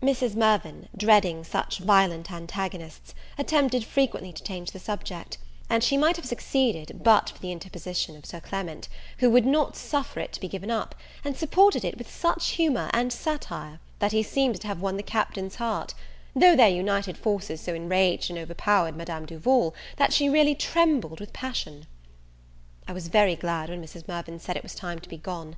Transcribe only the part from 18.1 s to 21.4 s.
and overpowered Madame Duval, that she really trembled with